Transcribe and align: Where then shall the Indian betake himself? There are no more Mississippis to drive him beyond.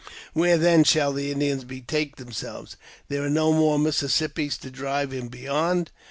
Where 0.33 0.57
then 0.57 0.83
shall 0.83 1.13
the 1.13 1.29
Indian 1.31 1.59
betake 1.59 2.17
himself? 2.17 2.75
There 3.07 3.21
are 3.23 3.29
no 3.29 3.53
more 3.53 3.77
Mississippis 3.77 4.57
to 4.61 4.71
drive 4.71 5.11
him 5.11 5.27
beyond. 5.27 5.91